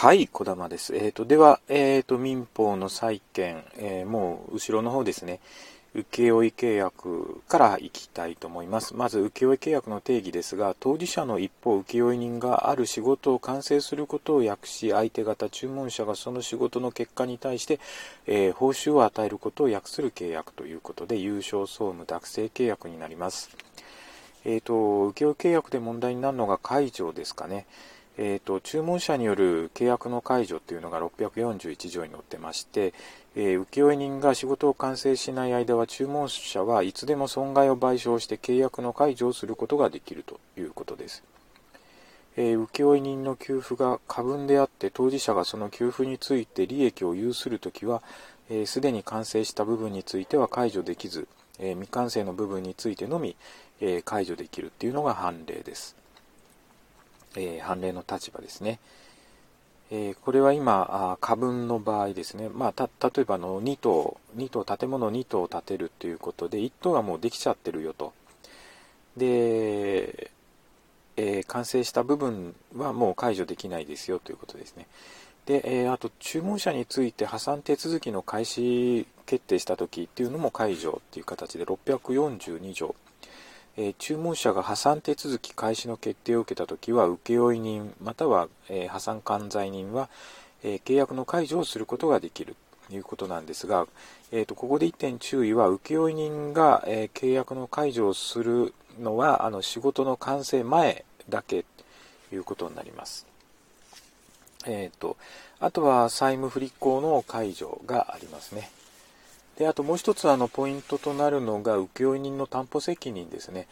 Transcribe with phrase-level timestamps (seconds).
[0.00, 0.94] はい、小玉です。
[0.94, 5.40] えっ、ー、と、では、えっ、ー、と、民法の債権、えー、もう、後ろの方ですね。
[5.92, 8.94] 請負契約からいきたいと思います。
[8.94, 17.80] まず、請負契約の定義ですが、当事者の一方、請負人がある仕事を完成することを訳し、相手方、注文者がその仕事の結果に対して、
[18.28, 23.50] え報酬を与えることを訳する契約ということで、優勝総務諾成契約になります。
[24.44, 27.66] えっ、と、請負契約で問題になるのが解除ですかね。
[28.20, 32.92] えーと、注文者による契約の解除というのが641条に載ってまして、
[33.36, 41.22] えー、請負人が仕事を完成しない間は注文者はいつでも損害を賠償して契約の解除をすることができるということです。
[42.36, 48.02] えー、請負人の給付が過分であって当事者がその給付について利益を有するときは
[48.64, 51.28] すで、に完成した部分については解除できず、
[51.60, 53.36] えー、未完成の部分についてのみ、
[53.80, 55.97] え解除できるというのが判例です。
[57.38, 58.78] えー、判例の立場ですね。
[59.90, 68.12] えー、これは今、過分の場合ですね、まあ、た例えばの2棟、2棟、建物2棟建てるということで、1棟はもうできちゃってるよと。
[69.16, 70.30] で、
[71.16, 74.86] えー、完成した部分はもう解除できないですよということですね。
[75.46, 82.94] で、えー、あと注文者について破産手続きの開始決定した時っていうのも解除っていう形で642条
[83.80, 90.08] え注文者が破産手続き開始の決定を受けたときは、請負人または、え破産管財人は、
[90.64, 92.56] え契約の解除をすることができる
[92.88, 93.86] ということなんですが、
[94.32, 101.64] えーと、ここで1点注意は、請負人が、え契約の解除をするのはあの仕事の完成前だけ
[102.28, 103.26] ということになります。
[104.66, 105.16] えーと、
[105.60, 108.72] あとは債務不履行の解除がありますね。
[109.58, 113.66] であともう一つあのポイントとなるのが請負人の担保責任ですね、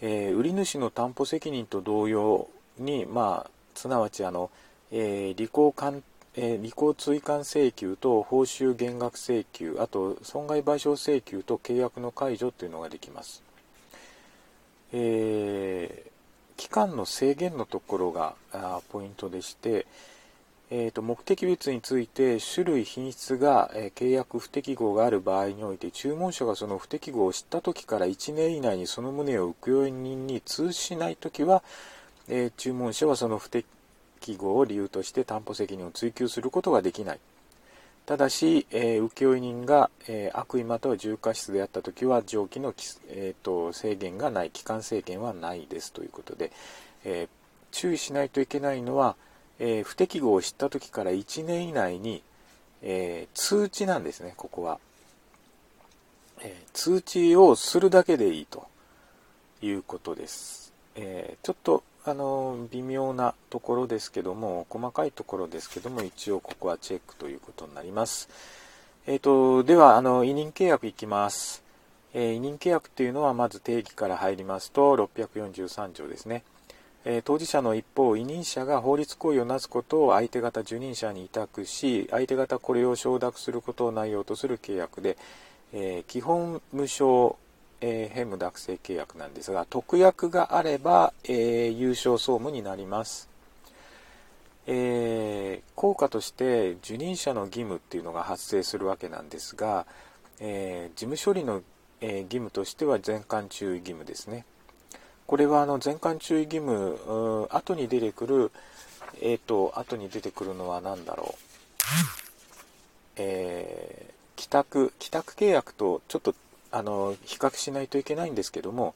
[0.00, 4.50] えー、売主の担保責任と同様に、まあ、すなわちあの、
[4.92, 6.02] えー、履行関
[6.36, 13.42] えー、履行追加請求と報酬減額請求、あと損害賠償請求と契約の解除というのができます。
[14.92, 16.10] えー、
[16.56, 19.86] 期間の制限のところがあポイントでして、
[20.76, 31.62] えーと、目的物について種類品質が、えー、契約不適合がある場合において注文者がその不適合を知った時から1年以内にその旨を請負人に通知しない時は、
[32.26, 33.66] えー、注文者はその不適
[34.36, 37.20] 合を理由として担保責任を追及することができない。
[38.04, 42.74] ただし、えー、請負人が、え悪意または重過失であった時は上記の、
[43.10, 46.50] えーと、制限がない期間制限はないですということで、
[47.04, 47.28] え
[47.70, 49.14] 注意しないといけないのは
[49.58, 52.22] えー、不適合を知った時から1年以内に、
[52.82, 54.78] えー、通知なんですね、ここは、
[56.40, 58.66] えー、通知をするだけでいいと
[59.62, 60.72] いうことです。
[60.96, 68.28] えちょっと、あの微妙なところですけども、細かいところですけども、一応ここはチェックということになります。
[69.06, 71.62] えっ、と、では、あの、委任契約いきます。
[72.12, 76.44] え委任契約っていうのは、まず定義から入りますと、643条ですね。
[77.06, 85.18] え当事者の一方、委任者が法律行為をなすことを相手方受任者に委託し、相手方これを承諾することを内容とする契約で、
[85.74, 87.36] えー、基本無償、
[87.82, 93.28] えー、ヘム諾成契約なんですが、特約があれば、えー、優勝総務になります。
[94.66, 99.84] え、効果として受任者の義務っていうのが発生するわけなんですが、
[100.40, 101.62] え、事務処理の、
[102.00, 104.46] え、義務としては全館注意義務ですね。
[105.26, 108.52] これはあの全館注意義務後に出てくる
[109.20, 111.44] えっ、ー、と後に出てくるのは何だろう。
[113.16, 116.34] えー、帰宅帰宅契約とちょっと
[116.72, 118.94] あの比較しないといけないんですけども、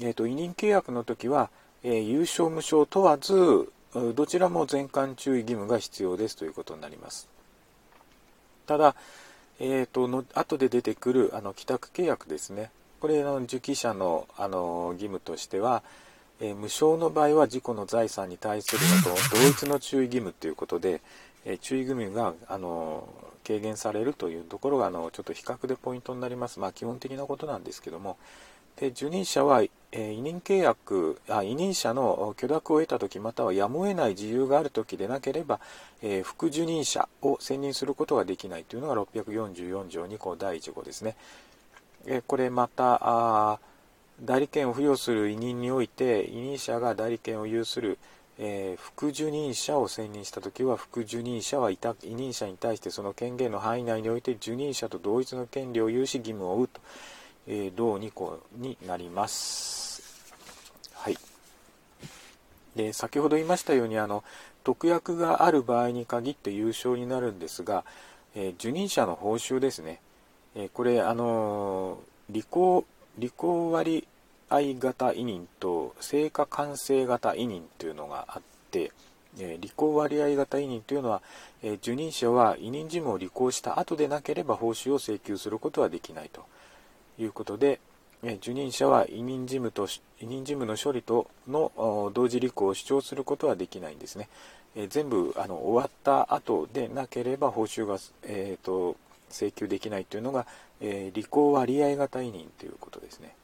[0.00, 1.48] えーと、委任契約の時は、
[1.82, 3.72] えー、有償無償問わず
[4.14, 7.28] どちらも全館注意義務が必要ですということになります。
[8.66, 8.94] ただ、
[9.58, 12.70] えーと、の後で出てくるあの帰宅契約ですね。
[13.02, 15.82] これの受記者のあの義務としては、
[16.40, 21.00] えー、無償の場合は自己の財産に対するのと同一の注意義務ということで、
[21.44, 23.08] えー、注意義務があの
[23.44, 26.60] 軽減されるというところがあのちょっと比較でポイントになります。
[26.60, 28.18] まあ基本的なことなんですけども。
[28.76, 35.58] で受任者は、えー、委任契約あ委任者の許諾を得た時またはやむを得ない自由がある時でなければ、
[36.02, 41.16] えー、副受任者を選任することができないというのが644条2項第1号ですね。
[42.06, 43.58] えこれまたあ
[44.20, 47.98] 代理権を付与する委任において委任者が代理権を有する、
[48.38, 56.80] えー、副受任者を選任したときは副受任者は委任者に対してその権限の範囲内において受任者と同一の権利を有し義務を負うと、
[57.48, 60.02] えー、同2項になります。
[60.94, 61.18] はい。
[62.76, 64.24] で先ほど言いましたようにあの
[64.64, 67.84] 特約がある場合に限って優勝になるんですが、
[68.34, 70.00] えー、受任者の報酬ですね、
[70.54, 71.98] え、これあの
[72.30, 72.84] 履行
[73.18, 74.06] 履行割
[74.48, 78.92] 合型委任と成果完成型委任というのがあって、
[79.38, 81.22] えー、履行割合型委任というのは、
[81.62, 86.44] え受任者は委任事務を履行した後でなければ報酬を請求することはできないと
[87.18, 87.80] いうことで
[88.24, 89.88] え、受任者は委任事務と
[90.20, 94.28] 委任事務の処理との同時履行を主張することはできないんですね。
[94.76, 98.96] え全部あの終わった後でなければ報酬が、えーと、
[99.32, 100.46] 請求できないというのが、
[100.80, 103.34] えー、履行割合型委任ということですね。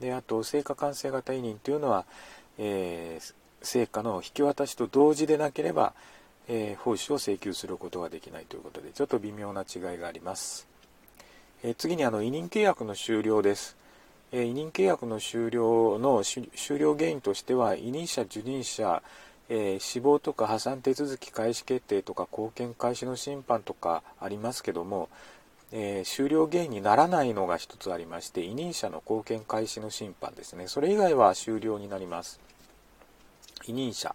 [0.00, 2.04] であと成果完成型委任というのは、
[2.58, 5.92] えー、成果の引き渡しと同時でなければ、
[6.48, 10.68] えー、報酬を請求することができないということでちょっと微妙な違いがあります。
[11.64, 13.76] え次にあの委任契約の終了です。
[14.30, 19.02] え委任契約の終了の終了原因としては委任者受任者、
[19.48, 25.08] えー、死亡とか破産手続き開始決定とか貢献開始の審判とかありますけども、
[25.72, 32.40] えー、終了原因にならないのが一つありまして委任者の貢献開始の審判ですねそれ以外は終了になります
[33.66, 34.14] 委任者、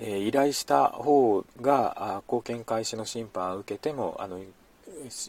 [0.00, 4.40] えー、依頼した方が貢献開始の審判を受けてもあの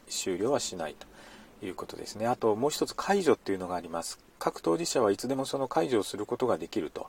[0.10, 2.28] 終了はしないということですね。
[2.28, 4.20] あともう一つ解除っていうのがあります。
[4.40, 7.08] 各当事者はいつでもその解除をすることができると。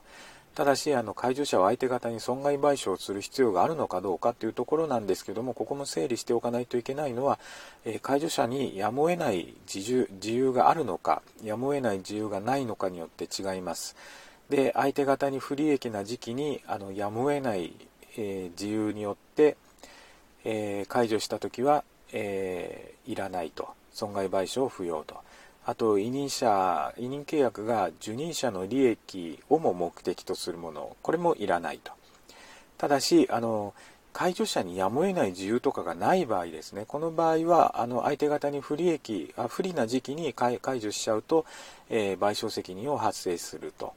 [0.55, 7.39] ただし、あの解除者は相手方に損害賠償をする必要があるのかどうかというところなんですけども、ここも整理しておかないといけないのは、
[7.85, 13.95] えー、解除者にやむを得ない自由自由があるのか、やむを得ない自由がないのかによって違います。
[14.49, 17.73] で、相手方に不利益な時期にあのやむを得ない、
[18.17, 19.55] えー、自由によって、
[20.43, 23.69] えー、解除したときは、えいらないと。
[23.91, 25.17] 損害賠償不要と。
[25.69, 31.91] あと、委任者、委任契約が受任者の利益をも目的とするもの、これもいらないと。
[32.79, 33.75] ただし、あの、
[34.11, 41.45] 介助者にやむを得ない自由とかがない場合ですね、この場合は、あの、相手方に不利益、あ不利な時期に解除しちゃうと、
[41.91, 43.93] えー、賠償責任を発生すると。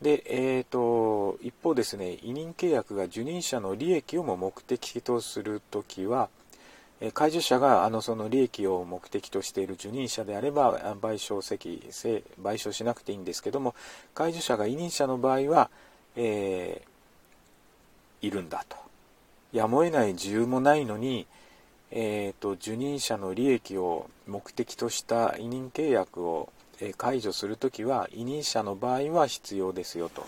[0.00, 6.30] で、えーと、一方ですね、委任契約が受任者の利益をも目的とするときは、
[7.14, 13.74] 介助者があのその利益を目的としている受任者であれば賠償責賠償しなくていいんですけども
[14.14, 15.70] 介助者が委任者の場合は、
[16.16, 18.88] えー、いるんだと
[19.52, 21.26] やむを得ない自由もないのに、
[21.90, 26.50] えーと、受任者の利益を目的とした委任契約を、
[26.96, 30.24] 解除するときは委任者の場合は必要ですよと、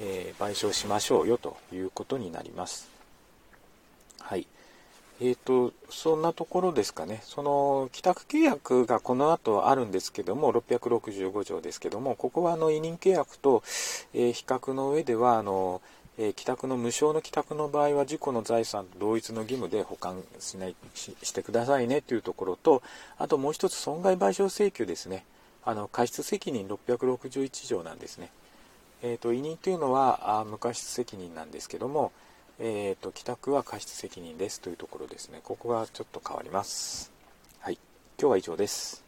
[0.00, 2.97] えー、賠償しましょうよということになります。
[5.20, 13.64] えーと、そんなところですかね、その帰宅契約がこの後あるんですけども、665条ですけども、ここはあの委任契約と、
[14.14, 15.82] えー、比較の上ではあの、
[16.18, 22.82] えー、帰宅の無償の帰宅の場合は、自己の財産と同一の義務で保管しないししてくださいねというところと、
[23.18, 25.24] あともう一つ、損害賠償請求ですね、
[25.64, 28.30] あの過失責任661条なんですね。
[29.02, 32.12] えーと、委任というのはあ無過失責任なんですけども、
[32.60, 35.40] えーと、帰宅は過失責任ですというところですね。
[35.44, 37.12] ここがちょっと変わります。
[37.60, 37.78] はい。
[38.20, 39.07] 今日は以上です。